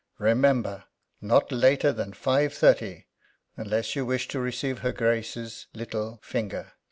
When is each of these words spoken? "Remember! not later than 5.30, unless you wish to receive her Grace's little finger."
"Remember! 0.17 0.85
not 1.21 1.51
later 1.51 1.91
than 1.93 2.13
5.30, 2.13 3.05
unless 3.55 3.95
you 3.95 4.03
wish 4.03 4.27
to 4.29 4.39
receive 4.39 4.79
her 4.79 4.91
Grace's 4.91 5.67
little 5.75 6.17
finger." 6.23 6.71